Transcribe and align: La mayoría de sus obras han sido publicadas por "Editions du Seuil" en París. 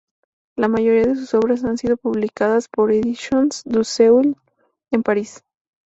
La 0.57 0.67
mayoría 0.67 1.05
de 1.05 1.15
sus 1.15 1.31
obras 1.35 1.63
han 1.63 1.77
sido 1.77 1.95
publicadas 1.95 2.67
por 2.67 2.91
"Editions 2.91 3.61
du 3.65 3.83
Seuil" 3.83 4.35
en 4.91 5.03
París. 5.03 5.43